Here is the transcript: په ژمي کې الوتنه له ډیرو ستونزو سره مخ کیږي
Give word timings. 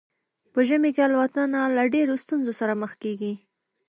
په 0.53 0.59
ژمي 0.67 0.91
کې 0.95 1.01
الوتنه 1.07 1.59
له 1.75 1.83
ډیرو 1.93 2.15
ستونزو 2.23 2.51
سره 2.59 2.73
مخ 2.81 2.91
کیږي 3.03 3.33